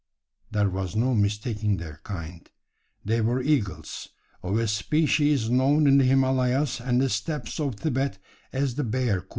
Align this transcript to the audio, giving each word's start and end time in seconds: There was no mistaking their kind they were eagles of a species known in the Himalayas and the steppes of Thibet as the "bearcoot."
There 0.49 0.67
was 0.67 0.95
no 0.95 1.13
mistaking 1.13 1.77
their 1.77 1.99
kind 2.03 2.49
they 3.05 3.21
were 3.21 3.39
eagles 3.39 4.09
of 4.41 4.57
a 4.57 4.67
species 4.67 5.47
known 5.47 5.85
in 5.85 5.99
the 5.99 6.05
Himalayas 6.05 6.79
and 6.81 6.99
the 6.99 7.07
steppes 7.07 7.59
of 7.59 7.75
Thibet 7.75 8.17
as 8.51 8.73
the 8.73 8.83
"bearcoot." 8.83 9.29